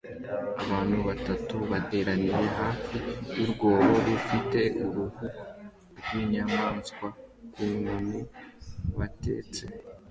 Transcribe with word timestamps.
Abantu 0.63 0.97
batatu 1.07 1.55
bateraniye 1.71 2.45
hafi 2.59 2.95
yurwobo 3.39 3.95
rufite 4.07 4.59
uruhu 4.85 5.25
rwinyamanswa 5.99 7.07
ku 7.51 7.61
nkoni 7.75 8.21
batetse 8.97 9.63